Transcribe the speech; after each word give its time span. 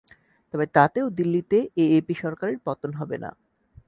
তবে 0.53 0.65
তাতেও 0.75 1.07
দিল্লিতে 1.17 1.57
এএপি 1.83 2.13
সরকারের 2.15 2.57
পতন 2.65 2.91
হবে 2.99 3.17
না। 3.23 3.29